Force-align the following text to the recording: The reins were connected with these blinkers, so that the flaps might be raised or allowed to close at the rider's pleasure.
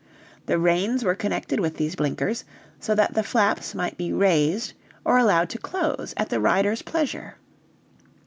The 0.47 0.57
reins 0.57 1.03
were 1.03 1.13
connected 1.13 1.59
with 1.59 1.77
these 1.77 1.95
blinkers, 1.95 2.43
so 2.79 2.95
that 2.95 3.13
the 3.13 3.21
flaps 3.21 3.75
might 3.75 3.99
be 3.99 4.11
raised 4.11 4.73
or 5.05 5.19
allowed 5.19 5.51
to 5.51 5.59
close 5.59 6.15
at 6.17 6.29
the 6.29 6.39
rider's 6.39 6.81
pleasure. 6.81 7.35